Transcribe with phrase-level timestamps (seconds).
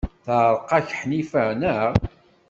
[0.25, 1.91] Teɛreq-ak Ḥnifa, naɣ?